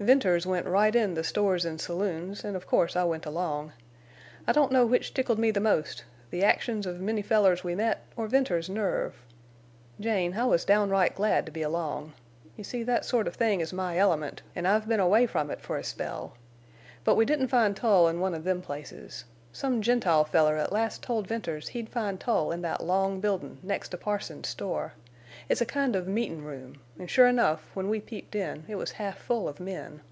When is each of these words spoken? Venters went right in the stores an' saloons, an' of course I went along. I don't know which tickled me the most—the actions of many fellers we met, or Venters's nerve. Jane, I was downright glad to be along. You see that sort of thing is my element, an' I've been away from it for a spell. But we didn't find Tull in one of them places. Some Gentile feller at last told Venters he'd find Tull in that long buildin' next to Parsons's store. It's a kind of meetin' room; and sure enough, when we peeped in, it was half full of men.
Venters 0.00 0.44
went 0.44 0.66
right 0.66 0.96
in 0.96 1.14
the 1.14 1.22
stores 1.22 1.64
an' 1.64 1.78
saloons, 1.78 2.44
an' 2.44 2.56
of 2.56 2.66
course 2.66 2.96
I 2.96 3.04
went 3.04 3.24
along. 3.24 3.72
I 4.48 4.52
don't 4.52 4.72
know 4.72 4.84
which 4.84 5.14
tickled 5.14 5.38
me 5.38 5.52
the 5.52 5.60
most—the 5.60 6.42
actions 6.42 6.86
of 6.86 6.98
many 7.00 7.22
fellers 7.22 7.62
we 7.62 7.76
met, 7.76 8.02
or 8.16 8.26
Venters's 8.26 8.68
nerve. 8.68 9.14
Jane, 10.00 10.36
I 10.36 10.44
was 10.46 10.64
downright 10.64 11.14
glad 11.14 11.46
to 11.46 11.52
be 11.52 11.62
along. 11.62 12.14
You 12.56 12.64
see 12.64 12.82
that 12.82 13.04
sort 13.04 13.28
of 13.28 13.36
thing 13.36 13.60
is 13.60 13.72
my 13.72 13.96
element, 13.96 14.42
an' 14.56 14.66
I've 14.66 14.88
been 14.88 14.98
away 14.98 15.24
from 15.26 15.52
it 15.52 15.60
for 15.60 15.78
a 15.78 15.84
spell. 15.84 16.34
But 17.04 17.14
we 17.14 17.24
didn't 17.24 17.46
find 17.46 17.76
Tull 17.76 18.08
in 18.08 18.18
one 18.18 18.34
of 18.34 18.42
them 18.42 18.60
places. 18.60 19.24
Some 19.52 19.82
Gentile 19.82 20.24
feller 20.24 20.56
at 20.56 20.72
last 20.72 21.04
told 21.04 21.28
Venters 21.28 21.68
he'd 21.68 21.88
find 21.90 22.18
Tull 22.18 22.50
in 22.50 22.60
that 22.62 22.82
long 22.82 23.20
buildin' 23.20 23.58
next 23.62 23.90
to 23.90 23.96
Parsons's 23.98 24.50
store. 24.50 24.94
It's 25.48 25.62
a 25.62 25.66
kind 25.66 25.96
of 25.96 26.06
meetin' 26.06 26.44
room; 26.44 26.80
and 26.98 27.08
sure 27.10 27.26
enough, 27.26 27.62
when 27.74 27.88
we 27.88 28.00
peeped 28.00 28.34
in, 28.34 28.64
it 28.68 28.74
was 28.76 28.92
half 28.92 29.18
full 29.18 29.48
of 29.48 29.60
men. 29.60 30.02